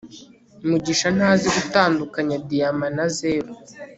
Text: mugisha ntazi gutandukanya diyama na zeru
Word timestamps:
mugisha 0.69 1.07
ntazi 1.15 1.47
gutandukanya 1.57 2.35
diyama 2.47 2.87
na 2.95 3.05
zeru 3.17 3.53